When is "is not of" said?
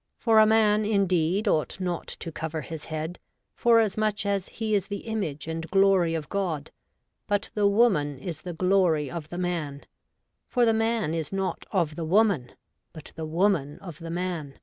11.14-11.94